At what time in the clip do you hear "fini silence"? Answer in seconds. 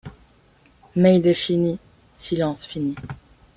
1.35-2.65